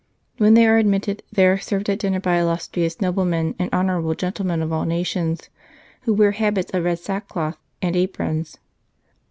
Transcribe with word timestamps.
When 0.39 0.55
they 0.55 0.65
are 0.65 0.79
admitted, 0.79 1.21
they 1.31 1.45
are 1.45 1.59
served 1.59 1.87
at 1.87 1.99
dinner 1.99 2.19
by 2.19 2.39
illustrious 2.39 2.99
noblemen, 3.01 3.53
and 3.59 3.71
honourable 3.71 4.15
gentlemen 4.15 4.63
of 4.63 4.73
all 4.73 4.83
nations, 4.83 5.49
who 6.05 6.13
wear 6.15 6.31
habits 6.31 6.71
of 6.73 6.85
red 6.85 6.97
sackcloth 6.97 7.59
and 7.83 7.95
aprons. 7.95 8.57